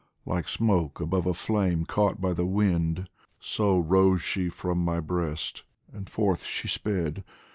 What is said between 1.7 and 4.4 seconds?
caught by the wind. So rose